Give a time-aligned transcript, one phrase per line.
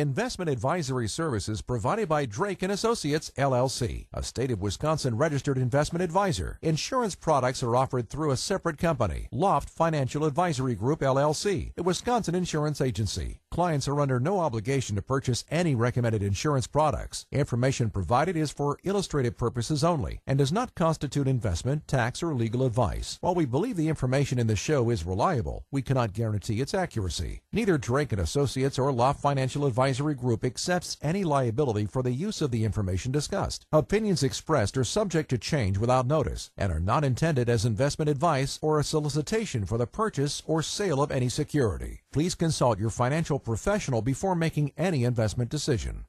[0.00, 6.02] Investment advisory services provided by Drake and Associates LLC, a state of Wisconsin registered investment
[6.02, 6.58] advisor.
[6.62, 12.34] Insurance products are offered through a separate company, Loft Financial Advisory Group LLC, a Wisconsin
[12.34, 13.40] insurance agency.
[13.50, 17.26] Clients are under no obligation to purchase any recommended insurance products.
[17.32, 22.64] Information provided is for illustrative purposes only and does not constitute investment, tax, or legal
[22.64, 23.18] advice.
[23.20, 27.40] While we believe the information in the show is reliable, we cannot guarantee its accuracy.
[27.52, 32.40] Neither Drake and Associates or Loft Financial Advisory Group accepts any liability for the use
[32.40, 33.66] of the information discussed.
[33.72, 38.60] Opinions expressed are subject to change without notice and are not intended as investment advice
[38.62, 42.02] or a solicitation for the purchase or sale of any security.
[42.12, 46.04] Please consult your financial professional before making any investment decision.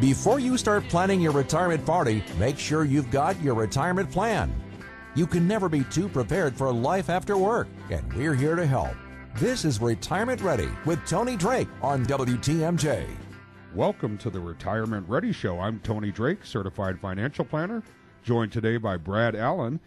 [0.00, 4.54] Before you start planning your retirement party, make sure you've got your retirement plan.
[5.14, 8.94] You can never be too prepared for life after work, and we're here to help.
[9.36, 13.06] This is Retirement Ready with Tony Drake on WTMJ.
[13.74, 15.58] Welcome to the Retirement Ready Show.
[15.58, 17.82] I'm Tony Drake, certified financial planner,
[18.22, 19.80] joined today by Brad Allen.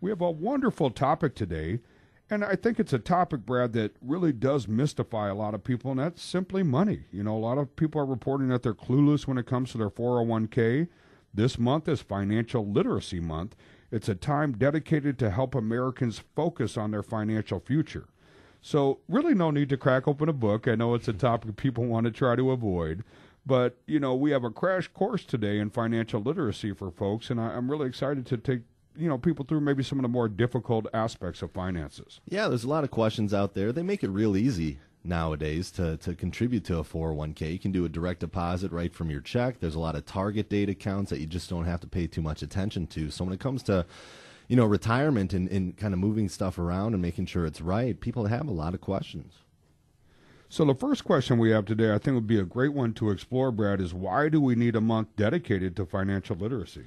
[0.00, 1.80] We have a wonderful topic today,
[2.28, 5.92] and I think it's a topic, Brad, that really does mystify a lot of people,
[5.92, 7.04] and that's simply money.
[7.12, 9.78] You know, a lot of people are reporting that they're clueless when it comes to
[9.78, 10.88] their 401k.
[11.32, 13.54] This month is Financial Literacy Month.
[13.92, 18.08] It's a time dedicated to help Americans focus on their financial future.
[18.60, 20.66] So, really, no need to crack open a book.
[20.66, 23.04] I know it's a topic people want to try to avoid.
[23.44, 27.40] But, you know, we have a crash course today in financial literacy for folks, and
[27.40, 28.62] I, I'm really excited to take
[28.96, 32.20] you know people through maybe some of the more difficult aspects of finances.
[32.28, 33.72] Yeah, there's a lot of questions out there.
[33.72, 37.52] They make it real easy nowadays to, to contribute to a 401k.
[37.52, 39.60] You can do a direct deposit right from your check.
[39.60, 42.22] There's a lot of target date accounts that you just don't have to pay too
[42.22, 43.10] much attention to.
[43.10, 43.86] So when it comes to
[44.48, 48.00] you know retirement and, and kind of moving stuff around and making sure it's right,
[48.00, 49.34] people have a lot of questions.
[50.48, 53.10] So the first question we have today, I think would be a great one to
[53.10, 56.84] explore, Brad, is why do we need a month dedicated to financial literacy?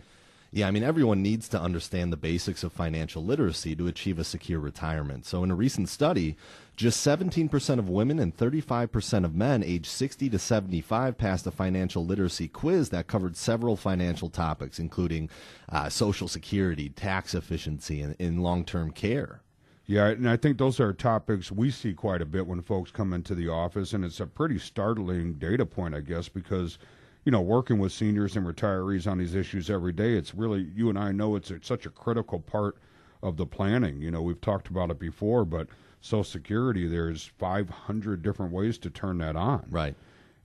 [0.52, 4.24] Yeah, I mean, everyone needs to understand the basics of financial literacy to achieve a
[4.24, 5.28] secure retirement.
[5.28, 6.38] So, in a recent study,
[6.76, 12.04] just 17% of women and 35% of men aged 60 to 75 passed a financial
[12.04, 15.30] literacy quiz that covered several financial topics, including
[15.72, 19.42] uh, social security, tax efficiency, and, and long term care.
[19.86, 23.14] Yeah, and I think those are topics we see quite a bit when folks come
[23.14, 26.80] into the office, and it's a pretty startling data point, I guess, because
[27.26, 30.90] you know, working with seniors and retirees on these issues every day, it's really you
[30.90, 32.78] and I know it's, it's such a critical part
[33.22, 34.02] of the planning.
[34.02, 35.68] You know, we've talked about it before, but
[36.02, 39.66] Social Security, there's 500 different ways to turn that on.
[39.70, 39.96] Right.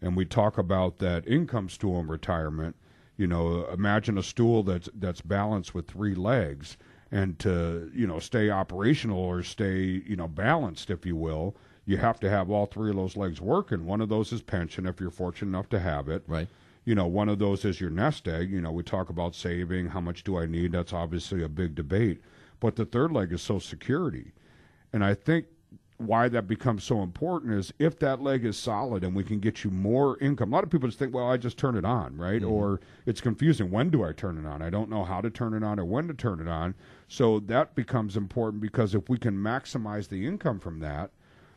[0.03, 2.77] And we talk about that income stool in retirement.
[3.17, 6.77] You know, imagine a stool that's that's balanced with three legs,
[7.12, 11.55] and to you know stay operational or stay you know balanced, if you will,
[11.87, 13.87] you have to have all three of those legs working.
[13.87, 16.25] One of those is pension, if you're fortunate enough to have it.
[16.27, 16.49] Right
[16.84, 18.50] you know, one of those is your nest egg.
[18.50, 19.89] You know, we talk about saving.
[19.89, 20.72] How much do I need?
[20.72, 22.21] That's obviously a big debate.
[22.61, 24.33] But the third leg is Social Security.
[24.93, 25.47] And I think
[25.99, 29.62] why that becomes so important is if that leg is solid and we can get
[29.65, 30.53] you more income.
[30.53, 32.43] A lot of people just think, well, I just turn it on, right?
[32.43, 32.50] Mm-hmm.
[32.50, 33.71] Or it's confusing.
[33.71, 34.61] When do I turn it on?
[34.61, 36.75] I don't know how to turn it on or when to turn it on.
[37.09, 41.11] So that becomes important because if we can maximize the income from that,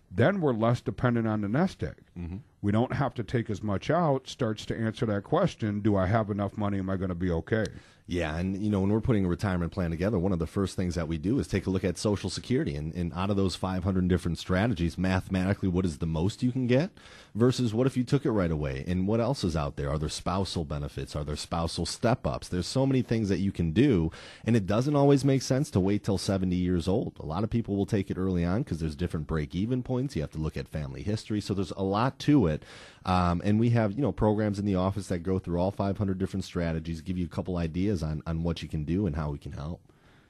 [0.10, 1.98] then we're less dependent on the nest egg.
[2.18, 2.38] Mm-hmm.
[2.62, 6.08] We don't have to take as much out, starts to answer that question do I
[6.08, 6.80] have enough money?
[6.80, 7.66] Am I going to be okay?
[8.10, 10.78] Yeah, and you know when we're putting a retirement plan together, one of the first
[10.78, 13.36] things that we do is take a look at Social Security, and, and out of
[13.36, 16.92] those 500 different strategies, mathematically, what is the most you can get
[17.36, 19.90] versus what if you took it right away, and what else is out there?
[19.90, 21.18] Are there spousal benefits?
[21.18, 22.48] Are there spousal step ups?
[22.48, 24.10] There's so many things that you can do,
[24.46, 27.18] and it doesn't always make sense to wait till 70 years old.
[27.20, 30.16] A lot of people will take it early on because there's different break even points.
[30.16, 32.64] You have to look at family history, so there's a lot to it.
[33.06, 36.18] Um, and we have you know programs in the office that go through all 500
[36.18, 39.32] different strategies, give you a couple ideas on on what you can do and how
[39.32, 39.82] we can help.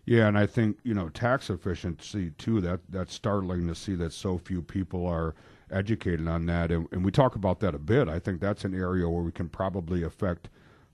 [0.05, 2.61] Yeah, and I think you know tax efficiency too.
[2.61, 5.35] That that's startling to see that so few people are
[5.69, 8.07] educated on that, and, and we talk about that a bit.
[8.07, 10.49] I think that's an area where we can probably affect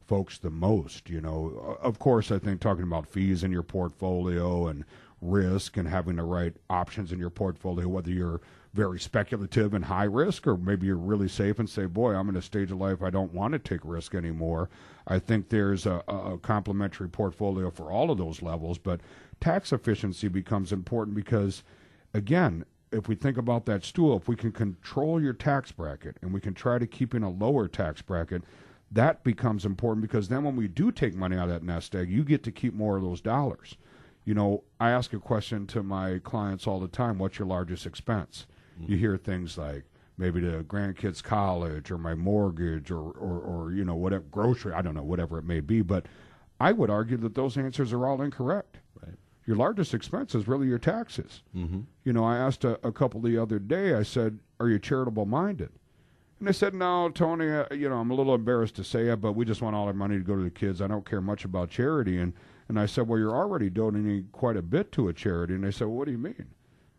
[0.08, 1.10] folks the most.
[1.10, 4.84] You know, of course, I think talking about fees in your portfolio and
[5.24, 8.42] risk and having the right options in your portfolio, whether you're
[8.74, 12.36] very speculative and high risk, or maybe you're really safe and say, boy, I'm in
[12.36, 14.70] a stage of life I don't want to take risk anymore.
[15.08, 19.02] I think there's a, a complementary portfolio for all of those levels, but
[19.40, 21.64] tax efficiency becomes important because,
[22.14, 26.34] again, if we think about that stool, if we can control your tax bracket and
[26.34, 28.44] we can try to keep in a lower tax bracket,
[28.92, 32.10] that becomes important because then when we do take money out of that nest egg,
[32.10, 33.76] you get to keep more of those dollars.
[34.26, 37.86] You know, I ask a question to my clients all the time what's your largest
[37.86, 38.46] expense?
[38.80, 38.92] Mm-hmm.
[38.92, 39.84] You hear things like
[40.18, 44.82] maybe the grandkids' college or my mortgage or, or, or you know whatever grocery I
[44.82, 45.82] don't know whatever it may be.
[45.82, 46.06] But
[46.60, 48.78] I would argue that those answers are all incorrect.
[49.02, 49.16] Right.
[49.46, 51.44] Your largest expense is really your taxes.
[51.56, 51.82] Mm-hmm.
[52.06, 53.94] You know, I asked a, a couple the other day.
[53.94, 55.72] I said, "Are you charitable minded?"
[56.40, 57.50] And they said, "No, Tony.
[57.50, 59.88] Uh, you know, I'm a little embarrassed to say it, but we just want all
[59.88, 60.82] our money to go to the kids.
[60.82, 62.34] I don't care much about charity." And
[62.68, 65.72] and I said, "Well, you're already donating quite a bit to a charity." And they
[65.72, 66.48] said, well, "What do you mean?"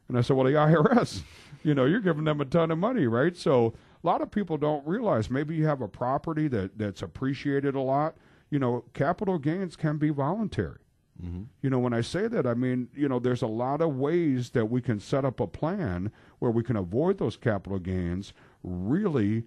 [0.08, 1.22] And I said, "Well, the IRS.
[1.62, 3.37] you know, you're giving them a ton of money, right?
[3.37, 7.75] So a lot of people don't realize maybe you have a property that that's appreciated
[7.75, 8.16] a lot.
[8.50, 10.78] You know, capital gains can be voluntary."
[11.22, 11.43] Mm-hmm.
[11.62, 14.50] You know, when I say that, I mean, you know, there's a lot of ways
[14.50, 16.10] that we can set up a plan
[16.40, 18.32] where we can avoid those capital gains,
[18.62, 19.44] really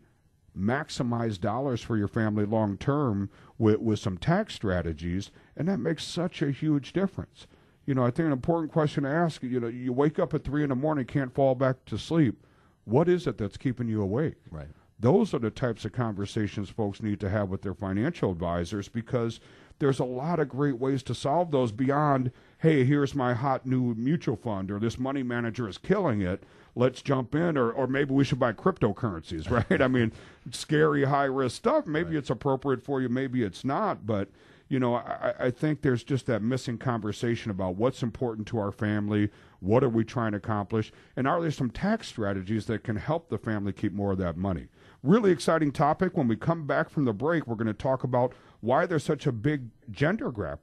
[0.57, 6.04] maximize dollars for your family long term with, with some tax strategies, and that makes
[6.04, 7.48] such a huge difference.
[7.86, 10.44] You know, I think an important question to ask, you know, you wake up at
[10.44, 12.45] three in the morning, can't fall back to sleep.
[12.83, 14.36] What is it that's keeping you awake?
[14.51, 14.68] Right.
[15.00, 19.39] Those are the types of conversations folks need to have with their financial advisors because
[19.80, 23.94] there's a lot of great ways to solve those beyond, hey, here's my hot new
[23.94, 26.44] mutual fund or this money manager is killing it.
[26.77, 29.81] Let's jump in, or, or maybe we should buy cryptocurrencies, right?
[29.81, 30.13] I mean,
[30.51, 31.88] scary, high risk stuff.
[31.88, 32.18] Maybe right.
[32.18, 34.06] it's appropriate for you, maybe it's not.
[34.06, 34.29] But,
[34.69, 38.71] you know, I, I think there's just that missing conversation about what's important to our
[38.71, 42.97] family, what are we trying to accomplish, and are there some tax strategies that can
[42.97, 44.68] help the family keep more of that money?
[45.01, 46.15] Really exciting topic.
[46.15, 49.25] When we come back from the break, we're going to talk about why there's such
[49.25, 50.59] a big gender gap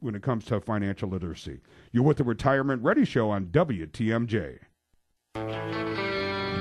[0.00, 1.60] when it comes to financial literacy.
[1.90, 4.58] You're with the Retirement Ready Show on WTMJ.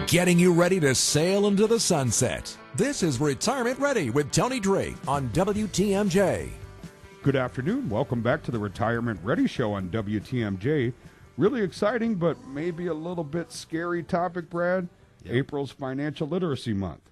[0.07, 2.55] Getting you ready to sail into the sunset.
[2.75, 6.49] This is Retirement Ready with Tony Drake on WTMJ.
[7.21, 7.87] Good afternoon.
[7.87, 10.91] Welcome back to the Retirement Ready Show on WTMJ.
[11.37, 14.87] Really exciting, but maybe a little bit scary topic, Brad.
[15.23, 15.33] Yep.
[15.35, 17.11] April's Financial Literacy Month.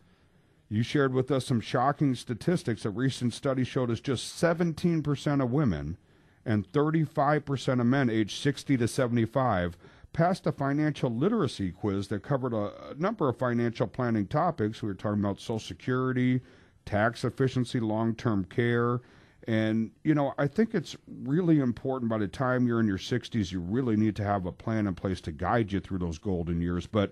[0.67, 2.85] You shared with us some shocking statistics.
[2.85, 5.97] A recent study showed us just 17% of women
[6.45, 9.77] and 35% of men aged 60 to 75
[10.13, 14.81] passed a financial literacy quiz that covered a, a, number of financial planning topics.
[14.81, 16.41] We were talking about Social Security,
[16.85, 19.01] tax efficiency, long term care.
[19.47, 23.51] And, you know, I think it's really important by the time you're in your 60s,
[23.51, 26.61] you really need to have a plan in place to guide you through those golden
[26.61, 26.85] years.
[26.85, 27.11] But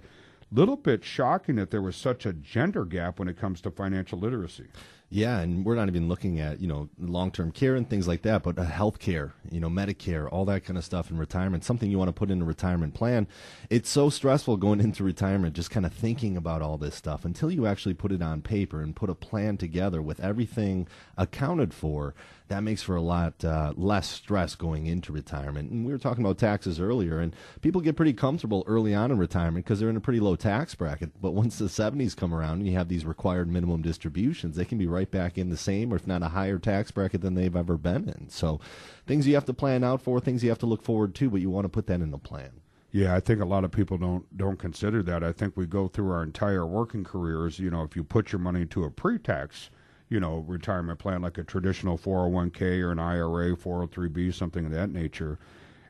[0.52, 4.20] little bit shocking that there was such a gender gap when it comes to financial
[4.20, 4.68] literacy.
[5.12, 8.22] Yeah, and we're not even looking at you know long term care and things like
[8.24, 11.64] that, but uh, health care, you know, Medicare, all that kind of stuff in retirement.
[11.64, 13.28] Something you want to put in a retirement plan.
[13.72, 17.50] It's so stressful going into retirement, just kind of thinking about all this stuff until
[17.50, 22.14] you actually put it on paper and put a plan together with everything accounted for
[22.50, 25.72] that makes for a lot uh, less stress going into retirement.
[25.72, 29.18] And we were talking about taxes earlier, and people get pretty comfortable early on in
[29.18, 31.12] retirement because they're in a pretty low tax bracket.
[31.22, 34.80] But once the 70s come around and you have these required minimum distributions, they can
[34.80, 37.56] be right back in the same or if not a higher tax bracket than they've
[37.56, 38.30] ever been in.
[38.30, 38.60] So
[39.06, 41.42] things you have to plan out for, things you have to look forward to, but
[41.42, 42.62] you want to put that in the plan.
[42.92, 45.24] Yeah, I think a lot of people don't don't consider that.
[45.24, 47.60] I think we go through our entire working careers.
[47.60, 49.70] You know, if you put your money into a pre-tax
[50.10, 54.90] you know, retirement plan like a traditional 401k or an IRA, 403b, something of that
[54.90, 55.40] nature.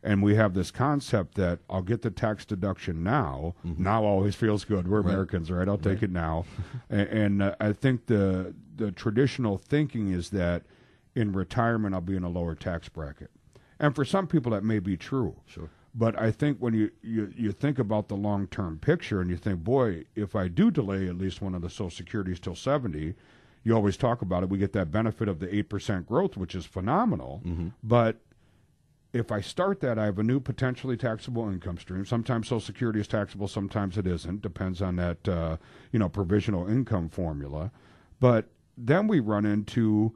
[0.03, 3.55] And we have this concept that I'll get the tax deduction now.
[3.65, 3.83] Mm-hmm.
[3.83, 4.87] Now always feels good.
[4.87, 5.11] We're right.
[5.11, 5.67] Americans, right?
[5.67, 5.83] I'll right.
[5.83, 6.45] take it now.
[6.89, 10.63] and, and uh, I think the the traditional thinking is that
[11.15, 13.29] in retirement I'll be in a lower tax bracket.
[13.77, 15.35] And for some people that may be true.
[15.45, 15.69] Sure.
[15.95, 19.37] But I think when you, you, you think about the long term picture and you
[19.37, 23.15] think, boy, if I do delay at least one of the Social Securities till 70,
[23.69, 24.49] you always talk about it.
[24.49, 27.39] We get that benefit of the 8% growth, which is phenomenal.
[27.45, 27.67] Mm-hmm.
[27.83, 28.17] But
[29.13, 32.03] if I start that, I have a new potentially taxable income stream.
[32.03, 34.41] Sometimes Social Security is taxable, sometimes it isn't.
[34.41, 35.57] Depends on that, uh,
[35.91, 37.69] you know, provisional income formula.
[38.19, 40.15] But then we run into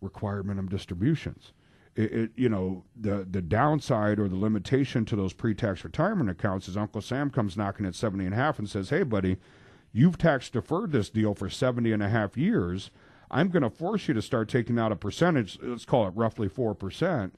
[0.00, 1.52] required minimum distributions.
[1.94, 6.68] It, it, you know, the the downside or the limitation to those pre-tax retirement accounts
[6.68, 9.36] is Uncle Sam comes knocking at seventy and a half and says, "Hey, buddy,
[9.92, 12.90] You've tax deferred this deal for 70 and a half years.
[13.30, 16.48] I'm going to force you to start taking out a percentage, let's call it roughly
[16.48, 17.32] 4%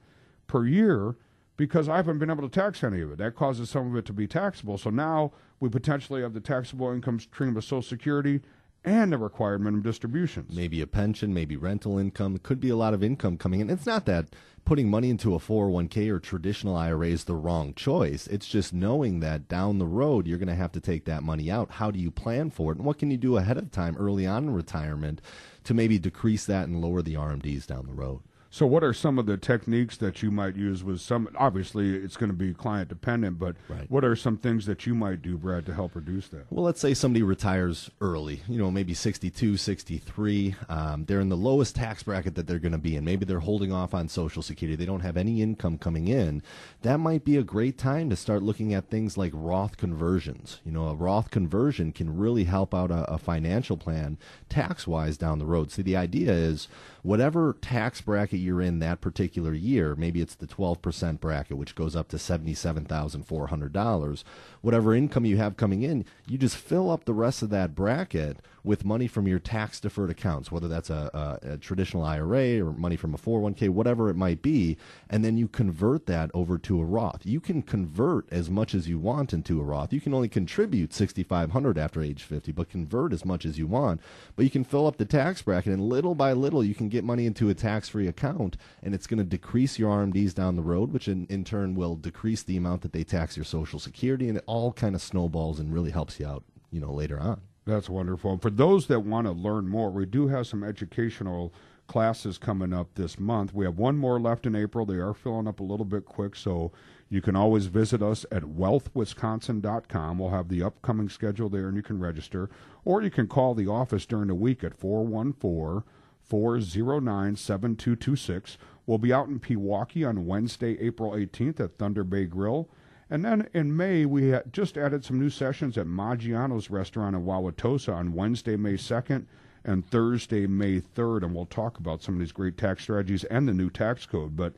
[0.47, 1.17] per year,
[1.57, 3.19] because I haven't been able to tax any of it.
[3.19, 4.79] That causes some of it to be taxable.
[4.79, 8.41] So now we potentially have the taxable income stream of Social Security
[8.85, 10.55] and the required minimum distributions.
[10.55, 12.39] Maybe a pension, maybe rental income.
[12.39, 13.71] Could be a lot of income coming in.
[13.71, 14.27] It's not that
[14.65, 18.27] putting money into a 401k or traditional IRA is the wrong choice.
[18.27, 21.51] It's just knowing that down the road you're going to have to take that money
[21.51, 21.73] out.
[21.73, 22.79] How do you plan for it?
[22.79, 25.21] And what can you do ahead of time early on in retirement
[25.65, 28.21] to maybe decrease that and lower the RMDs down the road?
[28.53, 30.83] So, what are some of the techniques that you might use?
[30.83, 33.89] With some, obviously, it's going to be client dependent, but Right.
[33.89, 36.47] what are some things that you might do, Brad, to help reduce that?
[36.51, 40.57] Well, let's say somebody retires early, you know, maybe 62, 63.
[40.69, 43.05] Um, they're in the lowest tax bracket that they're going to be in.
[43.05, 44.75] Maybe they're holding off on Social Security.
[44.75, 46.43] They don't have any income coming in.
[46.83, 50.59] That might be a great time to start looking at things like Roth conversions.
[50.65, 55.17] You know, a Roth conversion can really help out a, a financial plan tax wise
[55.17, 55.71] down the road.
[55.71, 56.67] See, the idea is
[57.03, 61.95] whatever tax bracket you're in that particular year, maybe it's the 12% bracket, which goes
[61.95, 64.25] up to $77,400,
[64.61, 68.39] whatever income you have coming in, you just fill up the rest of that bracket
[68.63, 72.73] with money from your tax deferred accounts, whether that's a, a, a traditional IRA or
[72.73, 74.77] money from a 401k, whatever it might be,
[75.09, 77.25] and then you convert that over to a Roth.
[77.25, 79.93] You can convert as much as you want into a Roth.
[79.93, 84.01] You can only contribute 6500 after age 50, but convert as much as you want.
[84.37, 87.05] But you can fill up the tax bracket, and little by little, you can get
[87.05, 90.63] money into a tax free account, and it's going to decrease your RMDs down the
[90.63, 94.29] road, which in, in turn will decrease the amount that they tax your Social Security,
[94.29, 96.43] and all kind of snowballs and really helps you out,
[96.73, 97.41] you know, later on.
[97.67, 98.33] That's wonderful.
[98.33, 101.55] And for those that want to learn more, we do have some educational
[101.87, 103.55] classes coming up this month.
[103.55, 104.85] We have one more left in April.
[104.85, 106.73] They are filling up a little bit quick, so
[107.09, 110.19] you can always visit us at wealthwisconsin.com.
[110.19, 112.51] We'll have the upcoming schedule there and you can register.
[112.85, 115.85] Or you can call the office during the week at 414
[116.23, 118.59] 409 7226.
[118.85, 122.69] We'll be out in Pewaukee on Wednesday, April 18th at Thunder Bay Grill.
[123.11, 127.93] And then in May, we just added some new sessions at Maggiano's restaurant in Wauwatosa
[127.93, 129.27] on Wednesday, May 2nd
[129.65, 131.25] and Thursday, May 3rd.
[131.25, 134.37] And we'll talk about some of these great tax strategies and the new tax code.
[134.37, 134.55] But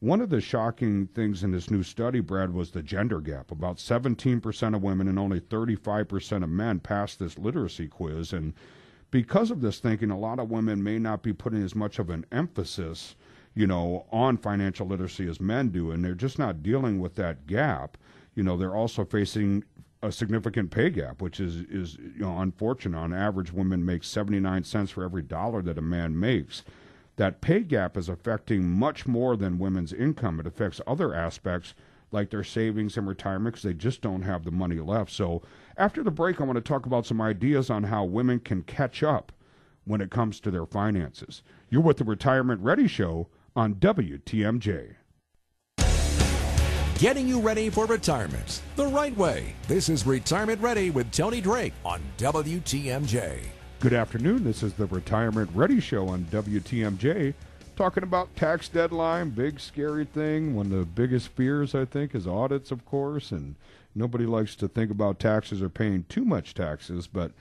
[0.00, 3.50] one of the shocking things in this new study, Brad, was the gender gap.
[3.50, 8.32] About 17% of women and only 35% of men passed this literacy quiz.
[8.32, 8.54] And
[9.10, 12.08] because of this thinking, a lot of women may not be putting as much of
[12.08, 13.14] an emphasis,
[13.54, 17.46] you know, on financial literacy as men do, and they're just not dealing with that
[17.46, 17.96] gap.
[18.34, 19.64] You know, they're also facing
[20.02, 22.98] a significant pay gap, which is is you know unfortunate.
[22.98, 26.62] On average, women make 79 cents for every dollar that a man makes.
[27.16, 30.40] That pay gap is affecting much more than women's income.
[30.40, 31.74] It affects other aspects
[32.12, 35.10] like their savings and retirement because they just don't have the money left.
[35.12, 35.42] So,
[35.76, 39.02] after the break, I want to talk about some ideas on how women can catch
[39.02, 39.32] up
[39.84, 41.42] when it comes to their finances.
[41.68, 44.94] You're with the Retirement Ready Show on WTMJ.
[46.98, 49.54] Getting you ready for retirement the right way.
[49.68, 53.38] This is Retirement Ready with Tony Drake on WTMJ.
[53.80, 54.44] Good afternoon.
[54.44, 57.32] This is the Retirement Ready Show on WTMJ.
[57.74, 60.54] Talking about tax deadline, big scary thing.
[60.54, 63.54] One of the biggest fears, I think, is audits, of course, and
[63.94, 67.06] nobody likes to think about taxes or paying too much taxes.
[67.06, 67.32] But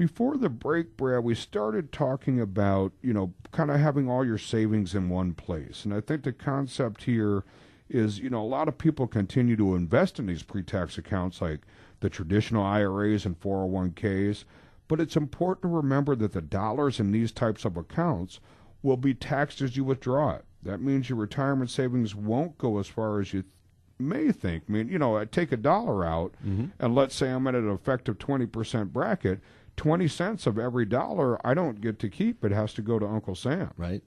[0.00, 4.38] before the break, Brad, we started talking about, you know, kind of having all your
[4.38, 5.84] savings in one place.
[5.84, 7.44] And I think the concept here
[7.90, 11.42] is, you know, a lot of people continue to invest in these pre tax accounts
[11.42, 11.60] like
[12.00, 14.44] the traditional IRAs and 401ks.
[14.88, 18.40] But it's important to remember that the dollars in these types of accounts
[18.82, 20.46] will be taxed as you withdraw it.
[20.62, 23.52] That means your retirement savings won't go as far as you th-
[23.98, 24.64] may think.
[24.66, 26.68] I mean, you know, I take a dollar out, mm-hmm.
[26.78, 29.40] and let's say I'm at an effective 20% bracket.
[29.76, 32.44] 20 cents of every dollar I don't get to keep.
[32.44, 33.70] It has to go to Uncle Sam.
[33.76, 34.02] Right?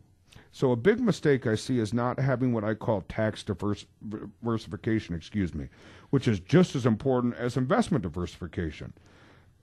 [0.51, 5.15] So a big mistake I see is not having what I call tax divers- diversification,
[5.15, 5.67] excuse me,
[6.11, 8.93] which is just as important as investment diversification.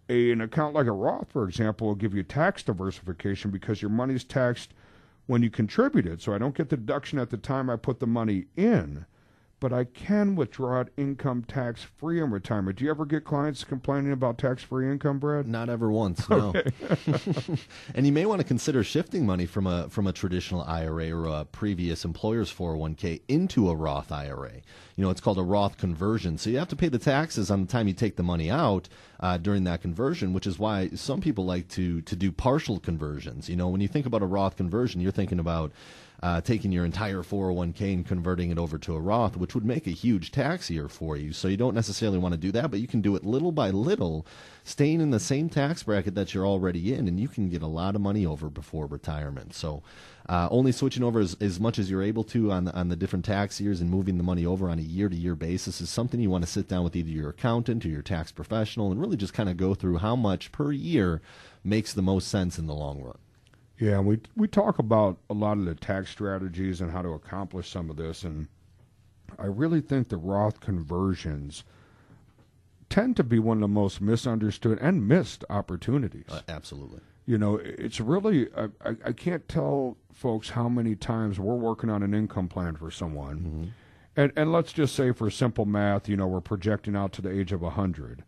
[0.09, 3.91] A, an account like a Roth, for example, will give you tax diversification because your
[3.91, 4.75] money's taxed
[5.27, 6.21] when you contribute it.
[6.21, 9.07] So I don't get the deduction at the time I put the money in,
[9.61, 12.79] but I can withdraw it income tax free in retirement.
[12.79, 15.47] Do you ever get clients complaining about tax free income, Brad?
[15.47, 16.55] Not ever once, no.
[17.95, 21.27] and you may want to consider shifting money from a from a traditional IRA or
[21.27, 24.55] a previous employer's 401k into a Roth IRA.
[24.97, 26.39] You know, it's called a Roth conversion.
[26.39, 28.89] So you have to pay the taxes on the time you take the money out
[29.21, 33.49] uh, during that conversion, which is why some people like to to do partial conversions.
[33.49, 35.73] You know, when you think about a Roth conversion, you're thinking about
[36.23, 39.87] uh, taking your entire 401k and converting it over to a Roth, which would make
[39.87, 41.33] a huge tax year for you.
[41.33, 43.71] So you don't necessarily want to do that, but you can do it little by
[43.71, 44.27] little,
[44.63, 47.67] staying in the same tax bracket that you're already in, and you can get a
[47.67, 49.55] lot of money over before retirement.
[49.55, 49.83] So
[50.29, 53.25] uh, only switching over as, as much as you're able to on on the different
[53.25, 56.21] tax years and moving the money over on a year to year basis is something
[56.21, 59.17] you want to sit down with either your accountant or your tax professional and really
[59.17, 61.23] just kind of go through how much per year
[61.65, 63.19] makes the most sense in the long run.
[63.81, 67.09] Yeah, and we we talk about a lot of the tax strategies and how to
[67.11, 68.47] accomplish some of this, and
[69.39, 71.65] I really think the Roth conversions
[72.91, 76.27] tend to be one of the most misunderstood and missed opportunities.
[76.29, 77.01] Uh, absolutely.
[77.25, 81.89] You know, it's really, I, I, I can't tell folks how many times we're working
[81.89, 83.39] on an income plan for someone.
[83.39, 83.65] Mm-hmm.
[84.17, 87.31] And, and let's just say for simple math, you know, we're projecting out to the
[87.31, 88.25] age of 100.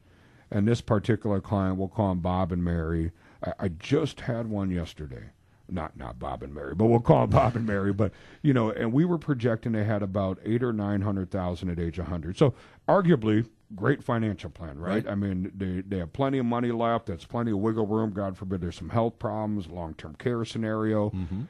[0.51, 3.11] And this particular client, we'll call him Bob and Mary.
[3.45, 5.31] I, I just had one yesterday.
[5.73, 7.93] Not not Bob and Mary, but we'll call him Bob and Mary.
[7.93, 8.13] But
[8.43, 11.79] you know, and we were projecting they had about eight or nine hundred thousand at
[11.79, 12.37] age 100.
[12.37, 12.55] So
[12.89, 15.05] arguably great financial plan, right?
[15.05, 15.09] Right.
[15.09, 17.07] I mean, they they have plenty of money left.
[17.07, 18.13] That's plenty of wiggle room.
[18.13, 21.11] God forbid there's some health problems, long term care scenario.
[21.11, 21.43] Mm-hmm.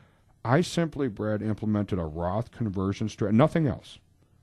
[0.45, 3.37] I simply, Brad, implemented a Roth conversion strategy.
[3.37, 3.99] Nothing else.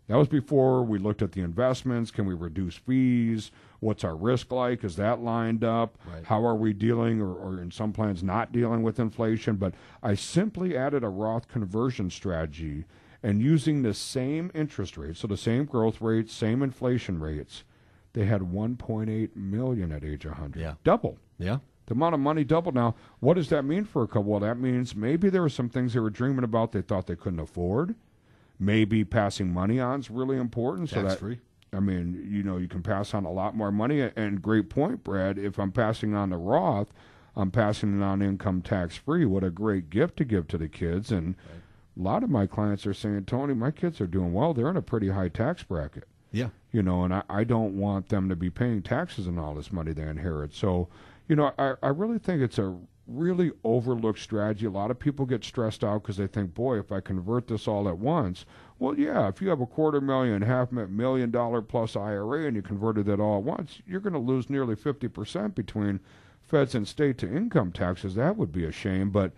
[0.09, 2.09] That was before we looked at the investments.
[2.09, 3.51] Can we reduce fees?
[3.79, 4.83] What's our risk like?
[4.83, 5.99] Is that lined up?
[6.11, 6.25] Right.
[6.25, 9.57] How are we dealing, or, or in some plans, not dealing with inflation?
[9.57, 12.85] But I simply added a Roth conversion strategy
[13.21, 17.63] and using the same interest rates, so the same growth rates, same inflation rates,
[18.13, 20.59] they had 1.8 million at age 100.
[20.59, 20.73] Yeah.
[20.83, 21.19] Double.
[21.37, 21.59] Yeah.
[21.85, 22.73] The amount of money doubled.
[22.73, 24.23] Now, what does that mean for a couple?
[24.23, 27.15] Well, that means maybe there were some things they were dreaming about they thought they
[27.15, 27.93] couldn't afford.
[28.59, 30.89] Maybe passing money on is really important.
[30.89, 31.39] so Tax that free.
[31.71, 34.01] I mean, you know, you can pass on a lot more money.
[34.15, 35.37] And great point, Brad.
[35.37, 36.87] If I'm passing on the Roth,
[37.35, 39.25] I'm passing it on income tax free.
[39.25, 41.11] What a great gift to give to the kids.
[41.11, 41.35] And
[41.97, 44.53] a lot of my clients are saying, Tony, my kids are doing well.
[44.53, 46.49] They're in a pretty high tax bracket Yeah.
[46.71, 49.71] you know, and I, I don't want them to be paying taxes on all this
[49.71, 50.53] money they inherit.
[50.53, 50.89] So,
[51.27, 52.75] you know, I, I really think it's a
[53.09, 54.65] really overlooked strategy.
[54.65, 57.67] A lot of people get stressed out because they think, boy, if I convert this
[57.67, 58.45] all at once,
[58.77, 62.55] well, yeah, if you have a quarter million, half mi- million dollar plus IRA and
[62.55, 65.99] you converted that all at once, you're going to lose nearly 50% between
[66.41, 68.15] feds and state to income taxes.
[68.15, 69.09] That would be a shame.
[69.09, 69.33] But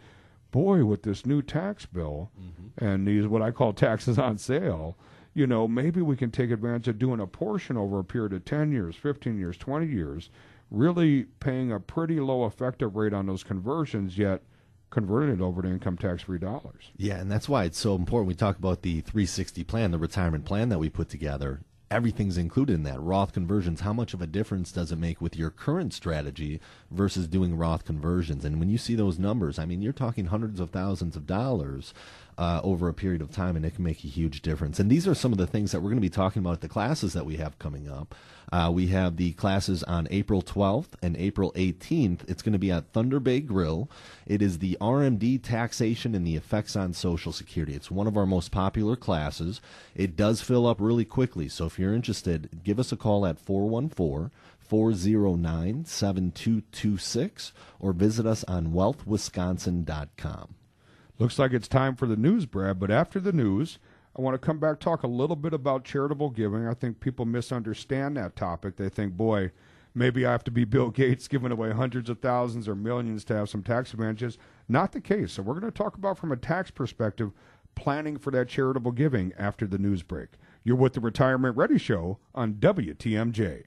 [0.52, 2.84] boy, with this new tax bill mm-hmm.
[2.84, 4.98] and these what I call taxes on sale,
[5.34, 8.46] you know, maybe we can take advantage of doing a portion over a period of
[8.46, 10.30] 10 years, 15 years, 20 years,
[10.72, 14.42] really paying a pretty low effective rate on those conversions, yet
[14.90, 16.92] converting it over to income tax free dollars.
[16.98, 18.28] Yeah, and that's why it's so important.
[18.28, 21.62] We talk about the 360 plan, the retirement plan that we put together.
[21.90, 23.02] Everything's included in that.
[23.02, 27.28] Roth conversions, how much of a difference does it make with your current strategy versus
[27.28, 28.46] doing Roth conversions?
[28.46, 31.94] And when you see those numbers, I mean, you're talking hundreds of thousands of dollars
[32.42, 34.80] uh, over a period of time, and it can make a huge difference.
[34.80, 36.62] And these are some of the things that we're going to be talking about at
[36.62, 38.16] the classes that we have coming up.
[38.52, 42.28] Uh, we have the classes on April 12th and April 18th.
[42.28, 43.92] It's going to be at Thunder Bay Grill.
[44.26, 47.76] It is the RMD taxation and the effects on Social Security.
[47.76, 49.62] It's one of our most popular classes.
[49.94, 53.38] It does fill up really quickly, so if you're interested, give us a call at
[53.38, 60.56] 414 409 7226 or visit us on wealthwisconsin.com.
[61.22, 62.80] Looks like it's time for the news, Brad.
[62.80, 63.78] But after the news,
[64.18, 66.68] I want to come back talk a little bit about charitable giving.
[66.68, 68.76] I think people misunderstand that topic.
[68.76, 69.52] They think, boy,
[69.94, 73.36] maybe I have to be Bill Gates giving away hundreds of thousands or millions to
[73.36, 74.40] have some tax advantages.
[74.68, 75.34] Not the case.
[75.34, 77.34] So we're going to talk about from a tax perspective
[77.76, 80.30] planning for that charitable giving after the news break.
[80.64, 83.66] You're with the Retirement Ready Show on WTMJ.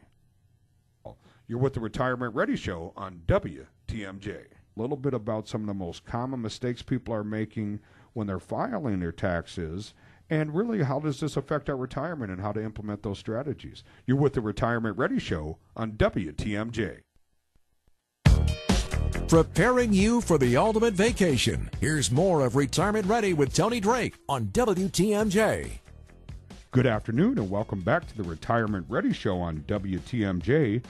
[1.46, 4.46] You're with the Retirement Ready Show on WTMJ.
[4.76, 7.78] A little bit about some of the most common mistakes people are making
[8.12, 9.94] when they're filing their taxes,
[10.28, 13.84] and really how does this affect our retirement and how to implement those strategies.
[14.04, 17.02] You're with the Retirement Ready Show on WTMJ.
[19.28, 21.70] Preparing you for the ultimate vacation.
[21.80, 25.78] Here's more of Retirement Ready with Tony Drake on WTMJ.
[26.72, 30.82] Good afternoon, and welcome back to the Retirement Ready Show on WTMJ.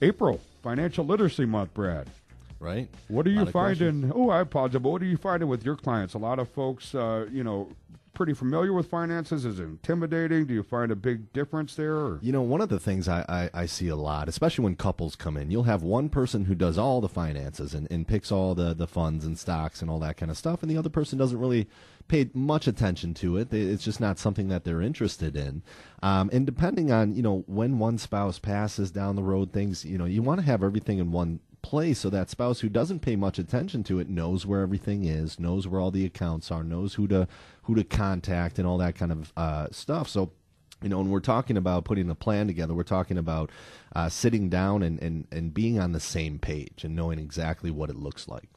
[0.00, 2.08] April, Financial Literacy Month, Brad.
[2.58, 2.88] Right?
[3.08, 4.02] What are you Lot of questions.
[4.02, 4.12] finding?
[4.14, 6.14] Oh, I apologize, but what are you finding with your clients?
[6.14, 7.68] A lot of folks, uh, you know,
[8.14, 9.44] pretty familiar with finances.
[9.44, 10.46] Is it intimidating?
[10.46, 11.96] Do you find a big difference there?
[11.96, 12.18] Or?
[12.22, 15.16] You know, one of the things I, I, I see a lot, especially when couples
[15.16, 18.54] come in, you'll have one person who does all the finances and, and picks all
[18.54, 21.18] the, the funds and stocks and all that kind of stuff, and the other person
[21.18, 21.68] doesn't really
[22.08, 23.52] pay much attention to it.
[23.52, 25.62] It's just not something that they're interested in.
[26.02, 29.98] Um, and depending on, you know, when one spouse passes down the road, things, you
[29.98, 33.16] know, you want to have everything in one place so that spouse who doesn't pay
[33.16, 36.94] much attention to it knows where everything is, knows where all the accounts are, knows
[36.94, 37.26] who to
[37.62, 40.08] who to contact and all that kind of uh, stuff.
[40.08, 40.30] So
[40.80, 43.50] you know, when we're talking about putting a plan together, we're talking about
[43.96, 47.90] uh, sitting down and, and, and being on the same page and knowing exactly what
[47.90, 48.48] it looks like.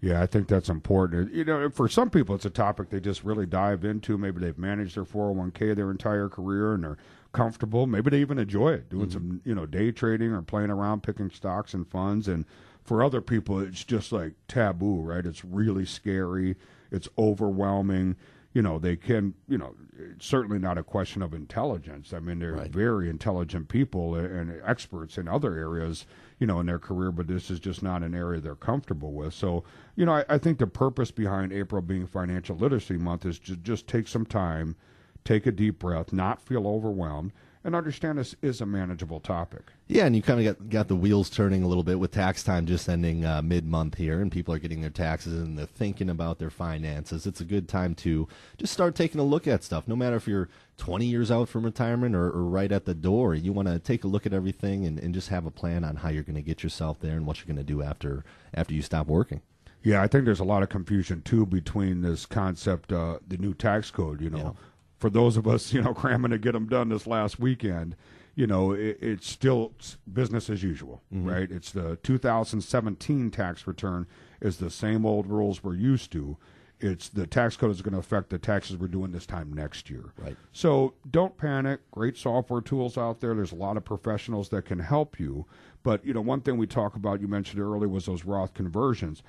[0.00, 1.34] Yeah, I think that's important.
[1.34, 4.16] You know, for some people, it's a topic they just really dive into.
[4.16, 6.98] Maybe they've managed their 401k their entire career and they're
[7.34, 7.86] comfortable.
[7.86, 9.12] Maybe they even enjoy it, doing mm-hmm.
[9.12, 12.28] some, you know, day trading or playing around picking stocks and funds.
[12.28, 12.46] And
[12.82, 15.26] for other people, it's just like taboo, right?
[15.26, 16.56] It's really scary.
[16.90, 18.16] It's overwhelming.
[18.54, 22.12] you know, they can, you know, it's certainly not a question of intelligence.
[22.12, 22.70] I mean, they're Right.
[22.70, 26.06] very intelligent people and experts in other areas,
[26.38, 29.34] you know, in their career, but this is just not an area they're comfortable with.
[29.34, 29.64] So,
[29.96, 33.56] you know, I, I think the purpose behind April being Financial Literacy Month is to
[33.56, 34.76] just take some time,
[35.24, 37.32] take a deep breath, not feel overwhelmed,
[37.66, 39.72] and understand this is a manageable topic.
[39.88, 42.42] Yeah, and you kind of got got the wheels turning a little bit with tax
[42.44, 45.64] time just ending uh, mid month here, and people are getting their taxes and they're
[45.64, 47.24] thinking about their finances.
[47.26, 49.88] It's a good time to just start taking a look at stuff.
[49.88, 53.34] No matter if you're 20 years out from retirement or, or right at the door,
[53.34, 55.96] you want to take a look at everything and, and just have a plan on
[55.96, 58.74] how you're going to get yourself there and what you're going to do after after
[58.74, 59.40] you stop working.
[59.82, 63.54] Yeah, I think there's a lot of confusion too between this concept, uh, the new
[63.54, 64.20] tax code.
[64.20, 64.52] You know, Yeah.
[65.04, 67.94] For those of us, you know, cramming to get them done this last weekend,
[68.34, 69.74] you know, it, it's still
[70.10, 71.28] business as usual, mm-hmm.
[71.28, 71.50] right?
[71.50, 74.06] It's the 2017 tax return
[74.40, 76.38] is the same old rules we're used to.
[76.80, 79.90] It's the tax code is going to affect the taxes we're doing this time next
[79.90, 80.06] year.
[80.16, 80.38] Right.
[80.52, 81.80] So don't panic.
[81.90, 83.34] Great software tools out there.
[83.34, 85.44] There's a lot of professionals that can help you.
[85.82, 89.22] But you know, one thing we talk about, you mentioned earlier, was those Roth conversions.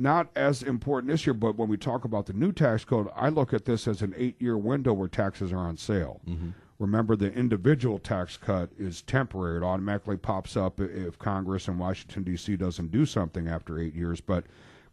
[0.00, 3.30] Not as important this year, but when we talk about the new tax code, I
[3.30, 6.20] look at this as an eight-year window where taxes are on sale.
[6.28, 6.50] Mm-hmm.
[6.78, 12.22] Remember, the individual tax cut is temporary; it automatically pops up if Congress and Washington
[12.22, 12.56] D.C.
[12.56, 14.20] doesn't do something after eight years.
[14.20, 14.44] But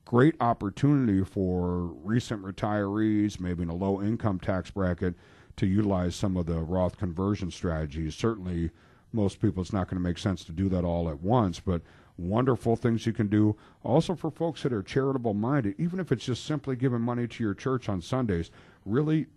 [0.05, 5.13] great opportunity for recent retirees, maybe in a low income tax bracket,
[5.57, 8.15] to utilize some of the Roth conversion strategies.
[8.15, 8.71] Certainly,
[9.13, 11.83] most people, it's not going to make sense to do that all at once, but
[12.17, 13.55] wonderful things you can do.
[13.83, 17.43] Also, for folks that are charitable minded, even if it's just simply giving money to
[17.43, 18.51] your church on Sundays,
[18.85, 19.27] really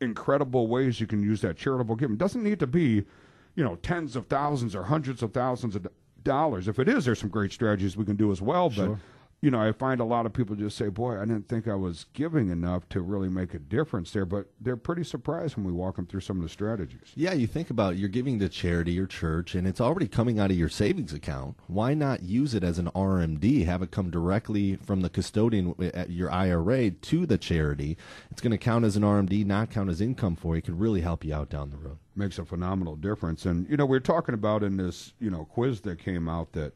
[0.00, 2.16] incredible ways you can use that charitable giving.
[2.16, 3.04] Doesn't need to be,
[3.54, 5.86] you know, tens of thousands or hundreds of thousands of
[6.22, 6.68] dollars.
[6.68, 8.70] If it is, there's some great strategies we can do as well.
[8.70, 8.96] But
[9.42, 11.74] you know, I find a lot of people just say, "Boy, I didn't think I
[11.74, 15.72] was giving enough to really make a difference there." But they're pretty surprised when we
[15.72, 17.12] walk them through some of the strategies.
[17.14, 20.38] Yeah, you think about it, you're giving to charity or church, and it's already coming
[20.38, 21.56] out of your savings account.
[21.68, 23.64] Why not use it as an RMD?
[23.64, 27.96] Have it come directly from the custodian at your IRA to the charity.
[28.30, 30.58] It's going to count as an RMD, not count as income for you.
[30.58, 31.98] It could really help you out down the road.
[32.14, 33.46] makes a phenomenal difference.
[33.46, 36.52] And you know, we are talking about in this you know quiz that came out
[36.52, 36.74] that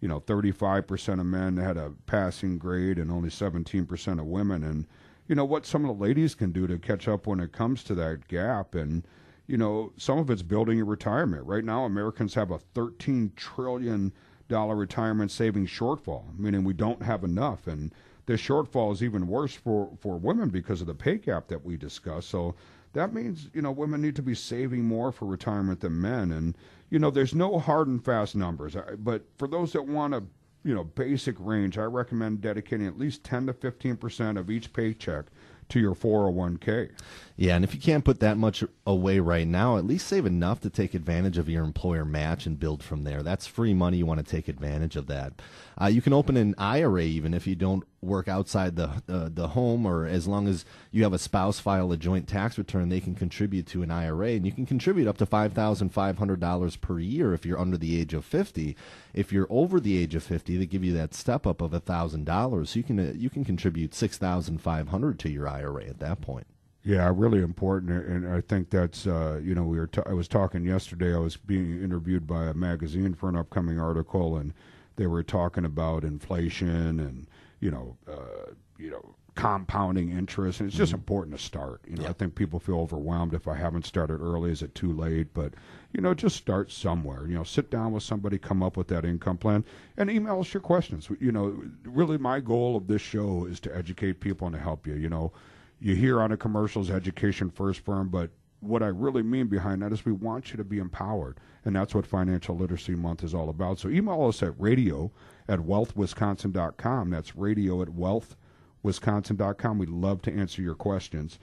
[0.00, 4.62] you know 35% of men had a passing grade and only 17% of women.
[4.62, 4.86] And
[5.26, 7.82] you know what some of the ladies can do to catch up when it comes
[7.84, 8.74] to that gap.
[8.74, 9.06] And
[9.46, 11.46] you know, some of it's building your retirement.
[11.46, 14.12] Right now, Americans have a 13 trillion
[14.48, 17.66] dollar retirement savings shortfall, meaning we don't have enough.
[17.66, 17.92] And
[18.26, 21.76] this shortfall is even worse for for women because of the pay gap that we
[21.76, 22.28] discussed.
[22.28, 22.54] So
[22.92, 26.56] that means you know women need to be saving more for retirement than men and
[26.90, 30.22] you know there's no hard and fast numbers but for those that want a
[30.64, 34.72] you know basic range i recommend dedicating at least 10 to 15 percent of each
[34.72, 35.26] paycheck
[35.68, 36.90] to your 401k
[37.36, 40.60] Yeah, and if you can't put that much away right now, at least save enough
[40.60, 43.22] to take advantage of your employer match and build from there.
[43.22, 43.98] That's free money.
[43.98, 45.42] You want to take advantage of that.
[45.80, 49.86] Uh, you can open an IRA even if you don't work outside the the home,
[49.86, 53.14] or as long as you have a spouse file a joint tax return, they can
[53.14, 56.76] contribute to an IRA, and you can contribute up to five thousand five hundred dollars
[56.76, 58.76] per year if you're under the age of fifty.
[59.12, 62.24] If you're over the age of fifty, they give you that step up of thousand
[62.24, 62.70] dollars.
[62.70, 65.98] So you can uh, you can contribute six thousand five hundred to your IRA at
[66.00, 66.46] that point.
[66.86, 69.88] Yeah, really important, and I think that's uh, you know we were.
[69.88, 71.12] T- I was talking yesterday.
[71.12, 74.54] I was being interviewed by a magazine for an upcoming article, and
[74.94, 77.26] they were talking about inflation and
[77.60, 81.82] you know uh, you know compounding interest, and it's just important to start.
[81.86, 84.50] You know, I think people feel overwhelmed if I haven't started early.
[84.50, 85.34] Is it too late?
[85.34, 85.52] But
[85.92, 87.26] you know, just start somewhere.
[87.26, 89.64] You know, sit down with somebody, come up with that income plan,
[89.96, 91.08] and email us your questions.
[91.20, 94.86] You know, really, my goal of this show is to educate people and to help
[94.86, 94.94] you.
[94.94, 95.32] You know
[95.80, 99.92] you hear on the commercials education first firm but what i really mean behind that
[99.92, 103.48] is we want you to be empowered and that's what financial literacy month is all
[103.48, 105.10] about so email us at radio
[105.48, 111.38] at wealthwisconsin.com that's radio at wealthwisconsin.com we'd love to answer your questions.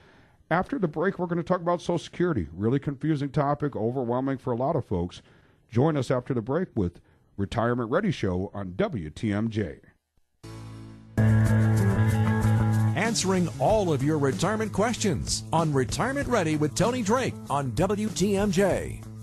[0.50, 2.48] After the break we're going to talk about social security.
[2.52, 5.22] Really confusing topic overwhelming for a lot of folks.
[5.70, 7.00] Join us after the break with
[7.36, 9.80] retirement ready show on wtmj
[13.04, 19.13] Answering all of your retirement questions on Retirement Ready with Tony Drake on WTMJ.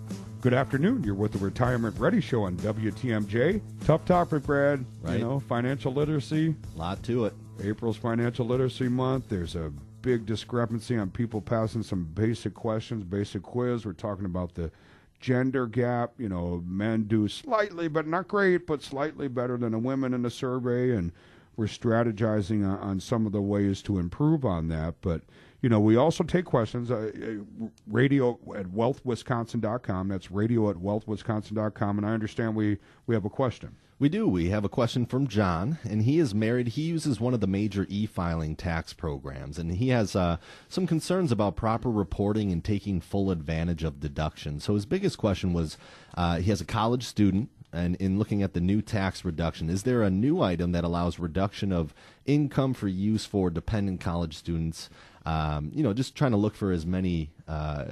[0.42, 1.04] Good afternoon.
[1.04, 3.62] You're with the Retirement Ready Show on WTMJ.
[3.86, 4.84] Tough topic, Brad.
[5.04, 5.20] Right.
[5.20, 6.56] You know, financial literacy.
[6.74, 7.36] A lot to it.
[7.64, 9.26] April's Financial Literacy Month.
[9.30, 13.86] There's a big discrepancy on people passing some basic questions, basic quiz.
[13.86, 14.72] We're talking about the
[15.20, 16.14] gender gap.
[16.18, 20.24] You know, men do slightly, but not great, but slightly better than the women in
[20.24, 20.96] the survey.
[20.96, 21.12] And
[21.56, 24.96] we're strategizing on, on some of the ways to improve on that.
[25.02, 25.22] But
[25.62, 26.90] you know, we also take questions.
[26.90, 30.08] Uh, uh, radio at wealthwisconsin.com.
[30.08, 31.98] That's radio at wealthwisconsin.com.
[31.98, 33.76] And I understand we, we have a question.
[34.00, 34.28] We do.
[34.28, 36.70] We have a question from John, and he is married.
[36.70, 40.88] He uses one of the major e filing tax programs, and he has uh, some
[40.88, 44.64] concerns about proper reporting and taking full advantage of deductions.
[44.64, 45.78] So his biggest question was
[46.18, 49.84] uh, he has a college student and in looking at the new tax reduction, is
[49.84, 51.94] there a new item that allows reduction of
[52.26, 54.90] income for use for dependent college students?
[55.26, 57.86] Um, you know, just trying to look for as many uh,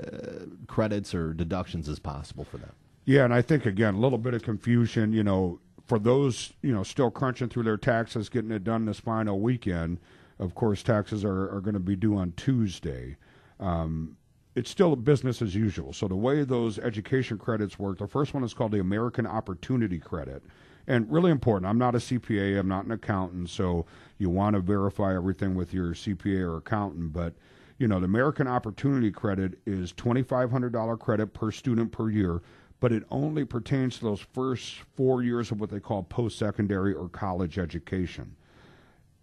[0.67, 2.71] credits or deductions as possible for them.
[3.05, 5.13] Yeah, and I think again a little bit of confusion.
[5.13, 8.99] You know, for those you know still crunching through their taxes, getting it done this
[8.99, 9.99] final weekend.
[10.39, 13.17] Of course, taxes are, are going to be due on Tuesday.
[13.59, 14.15] Um,
[14.55, 15.93] it's still business as usual.
[15.93, 19.99] So the way those education credits work, the first one is called the American Opportunity
[19.99, 20.41] Credit.
[20.89, 23.85] And really important, I'm not a CPA, I'm not an accountant, so
[24.17, 27.35] you want to verify everything with your CPA or accountant, but
[27.77, 32.41] you know, the American Opportunity Credit is $2500 credit per student per year,
[32.79, 37.07] but it only pertains to those first 4 years of what they call post-secondary or
[37.07, 38.35] college education.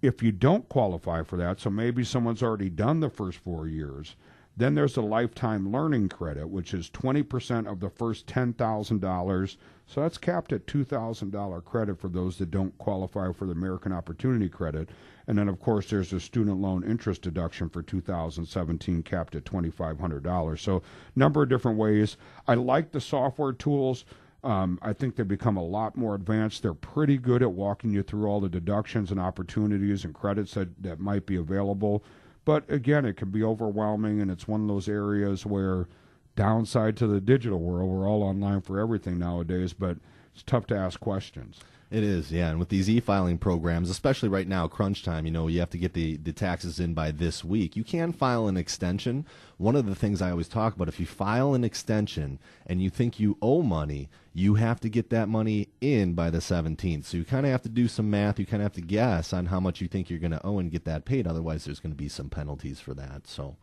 [0.03, 4.15] If you don't qualify for that, so maybe someone's already done the first 4 years,
[4.57, 9.57] then there's the lifetime learning credit, which is 20% of the first $10,000.
[9.87, 14.49] So that's capped at $2,000 credit for those that don't qualify for the American Opportunity
[14.49, 14.89] Credit.
[15.27, 20.59] And then, of course, there's a student loan interest deduction for 2017 capped at $2,500.
[20.59, 20.83] So,
[21.15, 22.17] number of different ways.
[22.49, 24.05] I like the software tools.
[24.43, 26.63] Um, I think they've become a lot more advanced.
[26.63, 30.83] They're pretty good at walking you through all the deductions and opportunities and credits that,
[30.83, 32.05] that might be available.
[32.47, 35.89] But again, it can be overwhelming, and it's one of those areas where
[36.37, 39.99] downside to the digital world, we're all online for everything nowadays, but
[40.33, 41.59] it's tough to ask questions.
[41.89, 42.51] It is, yeah.
[42.51, 45.79] And with these e-filing programs, especially right now, crunch time, you know, you have to
[45.79, 47.77] get the, the taxes in by this week.
[47.77, 49.25] You can file an extension.
[49.57, 52.91] One of the things I always talk about, if you file an extension and you
[52.91, 57.05] think you owe money, you have to get that money in by the 17th.
[57.05, 58.41] So you kind of have to do some math.
[58.41, 60.59] You kind of have to guess on how much you think you're going to owe
[60.59, 61.29] and get that paid.
[61.29, 63.29] Otherwise, there's going to be some penalties for that.
[63.29, 63.57] So.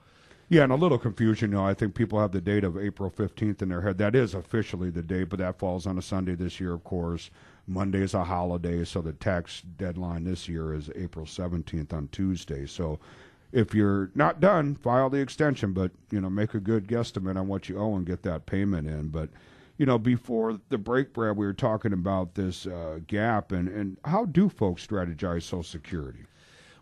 [0.50, 1.52] Yeah, and a little confusion.
[1.52, 3.98] You know, I think people have the date of April 15th in their head.
[3.98, 7.30] That is officially the date, but that falls on a Sunday this year, of course.
[7.68, 12.66] Monday is a holiday, so the tax deadline this year is April 17th on Tuesday.
[12.66, 13.00] So
[13.54, 17.48] if you're not done, file the extension, but, you know, make a good guesstimate on
[17.48, 19.10] what you owe and get that payment in.
[19.10, 19.30] But,
[19.78, 23.98] you know, before the break, Brad, we were talking about this uh, gap and, and
[24.06, 26.26] how do folks strategize Social Security?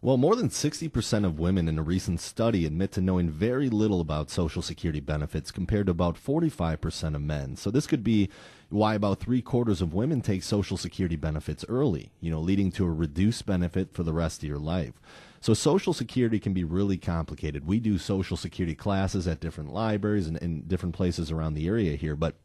[0.03, 4.01] Well, more than 60% of women in a recent study admit to knowing very little
[4.01, 7.55] about Social Security benefits compared to about 45% of men.
[7.55, 8.27] So this could be
[8.71, 12.85] why about three quarters of women take Social Security benefits early, you know, leading to
[12.85, 14.93] a reduced benefit for the rest of your life.
[15.41, 17.67] So Social Security can be really complicated.
[17.67, 21.95] We do Social Security classes at different libraries and, in different places around the area
[21.95, 22.35] here, but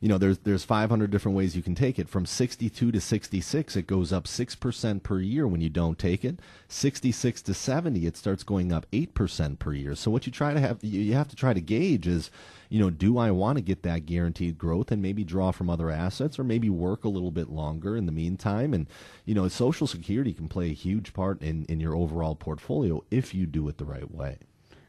[0.00, 2.08] you know there's there's 500 different ways you can take it.
[2.08, 6.40] From 62 to 66 it goes up 6% per year when you don't take it.
[6.68, 9.94] 66 to 70 it starts going up 8% per year.
[9.94, 12.30] So what you try to have you have to try to gauge is
[12.68, 15.90] you know do I want to get that guaranteed growth and maybe draw from other
[15.90, 18.74] assets or maybe work a little bit longer in the meantime?
[18.74, 18.86] And
[19.24, 23.34] you know social security can play a huge part in in your overall portfolio if
[23.34, 24.38] you do it the right way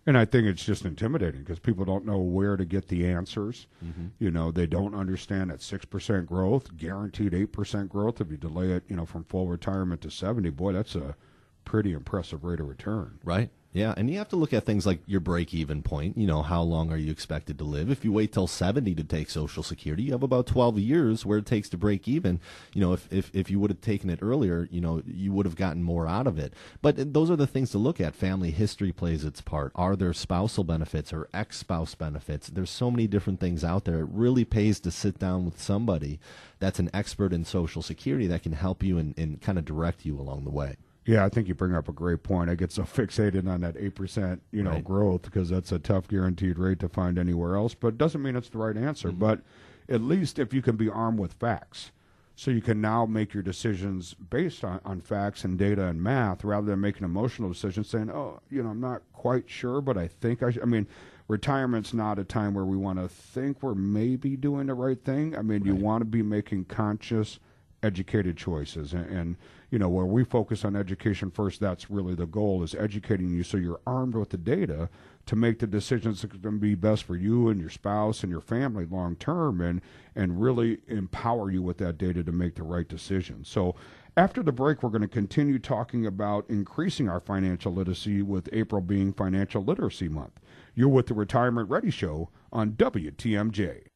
[0.09, 3.67] and I think it's just intimidating because people don't know where to get the answers.
[3.85, 4.07] Mm-hmm.
[4.17, 8.19] You know, they don't understand that six percent growth, guaranteed eight percent growth.
[8.19, 11.15] If you delay it, you know, from full retirement to seventy, boy, that's a
[11.63, 13.19] pretty impressive rate of return.
[13.23, 13.51] Right.
[13.71, 16.17] Yeah, and you have to look at things like your break even point.
[16.17, 17.91] You know, how long are you expected to live?
[17.91, 21.37] If you wait till 70 to take Social Security, you have about 12 years where
[21.37, 22.39] it takes to break even.
[22.73, 25.45] You know, if, if, if you would have taken it earlier, you know, you would
[25.45, 26.55] have gotten more out of it.
[26.81, 28.15] But those are the things to look at.
[28.15, 29.71] Family history plays its part.
[29.75, 32.47] Are there spousal benefits or ex spouse benefits?
[32.47, 33.99] There's so many different things out there.
[33.99, 36.19] It really pays to sit down with somebody
[36.57, 40.05] that's an expert in Social Security that can help you and, and kind of direct
[40.05, 40.77] you along the way.
[41.09, 42.51] Yeah, I think you bring up a great point.
[42.51, 44.83] I get so fixated on that eight percent, you know, right.
[44.83, 47.73] growth because that's a tough guaranteed rate to find anywhere else.
[47.73, 49.09] But it doesn't mean it's the right answer.
[49.09, 49.19] Mm-hmm.
[49.19, 49.41] But
[49.89, 51.89] at least if you can be armed with facts,
[52.35, 56.43] so you can now make your decisions based on, on facts and data and math,
[56.43, 60.07] rather than making emotional decisions, saying, "Oh, you know, I'm not quite sure, but I
[60.07, 60.61] think I." Should.
[60.61, 60.85] I mean,
[61.27, 65.35] retirement's not a time where we want to think we're maybe doing the right thing.
[65.35, 65.65] I mean, right.
[65.65, 67.39] you want to be making conscious,
[67.83, 69.37] educated choices, and, and
[69.69, 73.43] you know, where we focus on education first, that's really the goal is educating you
[73.43, 74.89] so you're armed with the data
[75.25, 78.41] to make the decisions that can be best for you and your spouse and your
[78.41, 79.81] family long term and
[80.15, 83.43] and really empower you with that data to make the right decision.
[83.45, 83.75] So
[84.17, 88.81] After the break, we're going to continue talking about increasing our financial literacy with April
[88.81, 90.41] being Financial Literacy Month.
[90.75, 93.88] You're with the Retirement Ready Show on WTMJ.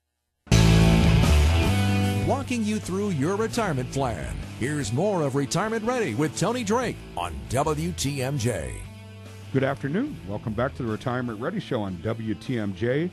[2.28, 4.34] Walking you through your retirement plan.
[4.58, 8.72] Here's more of Retirement Ready with Tony Drake on WTMJ.
[9.52, 10.16] Good afternoon.
[10.30, 13.10] Welcome back to the Retirement Ready Show on WTMJ.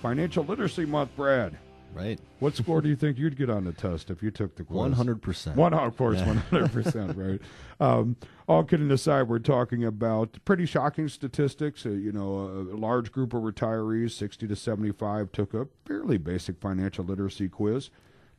[0.00, 1.58] Financial Literacy Month, Brad.
[1.92, 2.18] Right.
[2.38, 4.76] What score do you think you'd get on the test if you took the quiz?
[4.76, 5.56] One hundred percent.
[5.56, 7.40] One, of course, one hundred percent, right?
[7.78, 8.16] Um,
[8.48, 11.84] all kidding aside, we're talking about pretty shocking statistics.
[11.84, 16.58] Uh, you know, a large group of retirees, sixty to seventy-five, took a fairly basic
[16.58, 17.90] financial literacy quiz.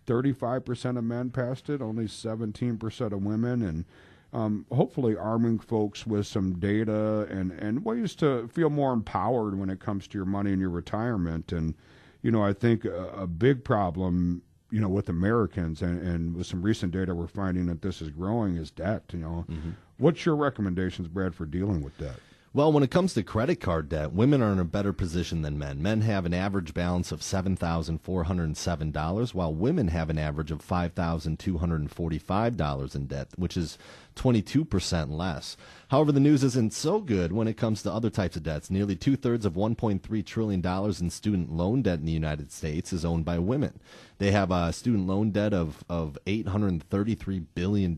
[0.07, 3.85] Thirty-five percent of men passed it, only seventeen percent of women, and
[4.33, 9.69] um, hopefully arming folks with some data and and ways to feel more empowered when
[9.69, 11.75] it comes to your money and your retirement and
[12.21, 14.41] you know, I think a, a big problem,
[14.71, 18.09] you know, with Americans and, and, with some recent data, we're finding that this is
[18.09, 19.03] growing is debt.
[19.13, 19.71] You know, mm-hmm.
[19.97, 22.19] what's your recommendations, Brad, for dealing with debt?
[22.53, 25.59] Well, when it comes to credit card debt, women are in a better position than
[25.59, 25.81] men.
[25.81, 33.05] Men have an average balance of $7,407, while women have an average of $5,245 in
[33.05, 33.77] debt, which is
[34.15, 35.57] 22% less.
[35.89, 38.71] However, the news isn't so good when it comes to other types of debts.
[38.71, 43.03] Nearly two thirds of $1.3 trillion in student loan debt in the United States is
[43.03, 43.81] owned by women.
[44.19, 47.97] They have a student loan debt of, of $833 billion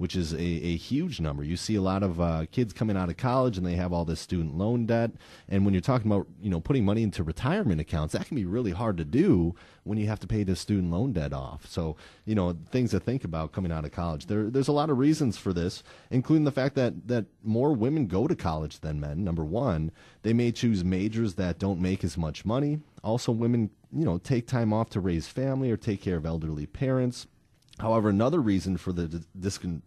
[0.00, 1.44] which is a, a huge number.
[1.44, 4.06] You see a lot of uh, kids coming out of college and they have all
[4.06, 5.10] this student loan debt.
[5.46, 8.46] And when you're talking about you know putting money into retirement accounts, that can be
[8.46, 11.66] really hard to do when you have to pay the student loan debt off.
[11.66, 14.24] So you know things to think about coming out of college.
[14.24, 18.06] There, there's a lot of reasons for this, including the fact that that more women
[18.06, 19.22] go to college than men.
[19.22, 22.80] Number one, they may choose majors that don't make as much money.
[23.04, 26.64] Also, women you know take time off to raise family or take care of elderly
[26.64, 27.26] parents
[27.80, 29.22] However, another reason for the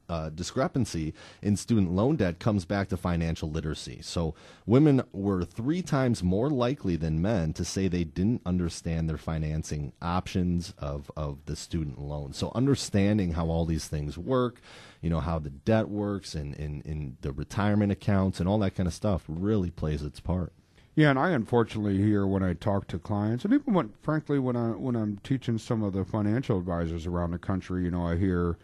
[0.10, 4.00] uh, discrepancy in student loan debt comes back to financial literacy.
[4.02, 9.18] So, women were three times more likely than men to say they didn't understand their
[9.18, 12.34] financing options of, of the student loan.
[12.34, 14.60] So, understanding how all these things work,
[15.02, 18.88] you know, how the debt works and in the retirement accounts and all that kind
[18.88, 20.54] of stuff really plays its part.
[20.96, 24.56] Yeah, and I unfortunately hear when I talk to clients, and even when, frankly, when
[24.56, 28.16] I when I'm teaching some of the financial advisors around the country, you know, I
[28.16, 28.58] hear,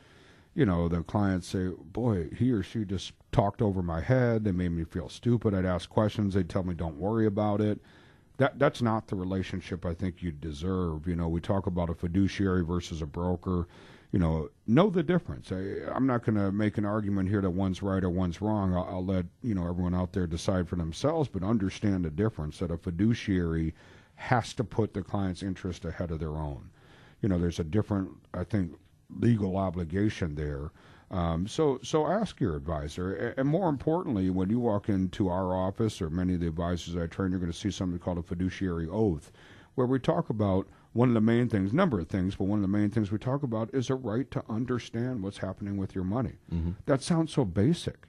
[0.54, 4.44] you know, the clients say, "Boy, he or she just talked over my head.
[4.44, 5.56] They made me feel stupid.
[5.56, 6.36] I'd ask questions.
[6.36, 7.82] They'd tell me, "Don't worry about it."
[8.38, 11.08] That that's not the relationship I think you deserve.
[11.08, 13.68] You know, we talk about a fiduciary versus a broker
[14.12, 15.52] you know, know the difference.
[15.52, 18.74] I, am not going to make an argument here that one's right or one's wrong.
[18.74, 22.58] I'll, I'll, let you know everyone out there decide for themselves, but understand the difference.
[22.60, 23.76] That a fiduciary
[24.15, 26.72] has to put the client's interest ahead of their own.
[27.22, 28.74] You know, there's a different, I think,
[29.19, 30.72] legal obligation there.
[31.12, 36.02] Um, so, so ask your advisor, and more importantly, when you walk into our office
[36.02, 38.88] or many of the advisors I train, you're going to see something called a fiduciary
[38.88, 39.32] oath,
[39.76, 42.63] where we talk about one of the main things, number of things, but one of
[42.63, 46.04] the main things we talk about is a right to understand what's happening with your
[46.04, 46.34] money.
[46.54, 46.71] Mm-hmm.
[46.86, 48.08] That sounds so basic,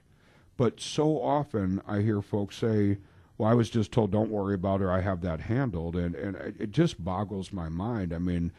[0.57, 2.97] but so often I hear folks say,
[3.37, 4.87] "Well, I was just told don't worry about it.
[4.87, 8.13] I have that handled," and and it just boggles my mind.
[8.13, 8.51] I mean,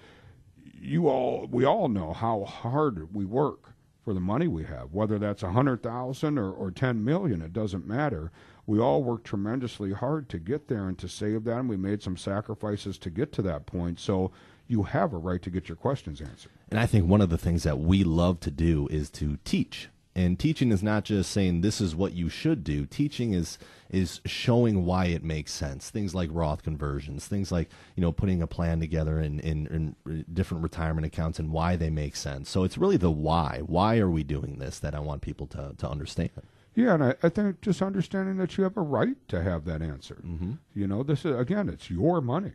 [0.80, 5.18] you all, we all know how hard we work for the money we have, whether
[5.18, 7.42] that's a hundred thousand or, or ten million.
[7.42, 8.30] It doesn't matter
[8.66, 12.03] we all worked tremendously hard to get there and to save that, and we made
[12.03, 13.98] some sacrifices to get to that point.
[13.98, 14.31] So
[14.68, 16.53] you have a right to get your questions answered.
[16.70, 19.88] And I think one of the things that we love to do is to teach.
[20.14, 22.85] And teaching is not just saying this is what you should do.
[22.85, 23.59] Teaching is
[23.90, 25.90] is showing why it makes sense.
[25.90, 30.25] Things like Roth conversions, things like you know putting a plan together in, in, in
[30.33, 32.51] different retirement accounts and why they make sense.
[32.51, 33.62] So it's really the why.
[33.64, 36.31] Why are we doing this that I want people to to understand.
[36.74, 39.82] Yeah, and I, I, think just understanding that you have a right to have that
[39.82, 40.22] answer.
[40.26, 40.52] Mm-hmm.
[40.74, 42.52] You know, this is again, it's your money.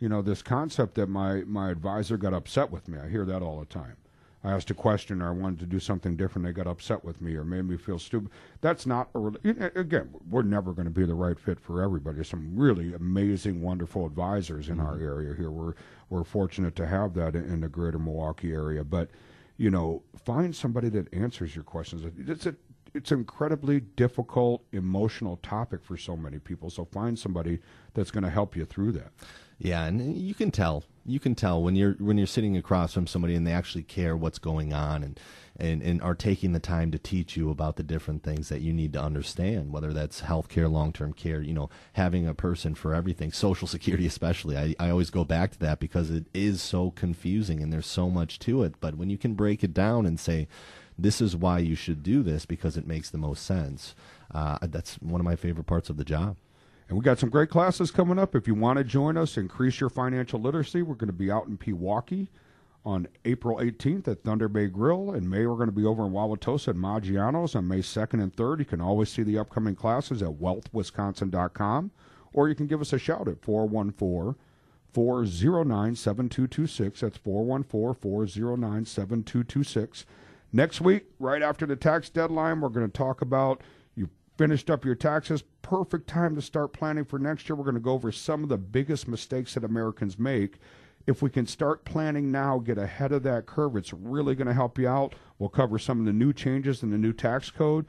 [0.00, 2.98] You know, this concept that my my advisor got upset with me.
[2.98, 3.96] I hear that all the time.
[4.44, 6.44] I asked a question or I wanted to do something different.
[6.44, 8.30] They got upset with me or made me feel stupid.
[8.60, 9.30] That's not a,
[9.76, 10.12] again.
[10.28, 12.16] We're never going to be the right fit for everybody.
[12.16, 14.86] There's some really amazing, wonderful advisors in mm-hmm.
[14.86, 15.50] our area here.
[15.50, 15.74] We're
[16.10, 19.08] we're fortunate to have that in, in the greater Milwaukee area, but
[19.56, 22.04] you know, find somebody that answers your questions.
[22.26, 22.56] It's a
[22.94, 26.70] it's an incredibly difficult emotional topic for so many people.
[26.70, 27.60] So find somebody
[27.94, 29.12] that's going to help you through that.
[29.58, 30.84] Yeah, and you can tell.
[31.06, 34.16] You can tell when you're when you're sitting across from somebody and they actually care
[34.16, 35.20] what's going on and
[35.56, 38.72] and, and are taking the time to teach you about the different things that you
[38.72, 42.94] need to understand, whether that's healthcare, long term care, you know, having a person for
[42.94, 44.56] everything, social security especially.
[44.56, 48.10] I, I always go back to that because it is so confusing and there's so
[48.10, 48.74] much to it.
[48.80, 50.48] But when you can break it down and say,
[51.02, 53.94] this is why you should do this because it makes the most sense.
[54.32, 56.36] Uh, that's one of my favorite parts of the job.
[56.88, 58.34] And we got some great classes coming up.
[58.34, 60.82] If you want to join us, increase your financial literacy.
[60.82, 62.28] We're going to be out in Pewaukee
[62.84, 65.12] on April 18th at Thunder Bay Grill.
[65.12, 68.34] In May, we're going to be over in Wauwatosa at Maggiano's on May 2nd and
[68.34, 68.60] 3rd.
[68.60, 71.90] You can always see the upcoming classes at wealthwisconsin.com,
[72.32, 74.34] or you can give us a shout at 414
[74.92, 77.00] 409 7226.
[77.00, 80.06] That's 414 409 7226.
[80.52, 83.62] Next week, right after the tax deadline, we're going to talk about
[83.94, 85.44] you finished up your taxes.
[85.62, 87.56] Perfect time to start planning for next year.
[87.56, 90.58] We're going to go over some of the biggest mistakes that Americans make
[91.06, 94.54] if we can start planning now, get ahead of that curve, it's really going to
[94.54, 95.14] help you out.
[95.38, 97.86] We'll cover some of the new changes in the new tax code.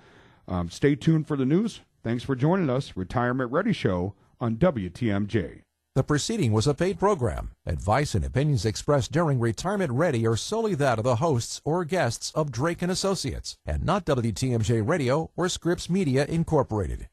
[0.48, 1.82] Um, stay tuned for the news.
[2.04, 5.62] Thanks for joining us, Retirement Ready Show on WTMJ.
[5.96, 7.52] The proceeding was a paid program.
[7.68, 12.32] Advice and opinions expressed during Retirement Ready are solely that of the hosts or guests
[12.32, 17.10] of Drake and Associates, and not WTMJ Radio or Scripps Media Incorporated.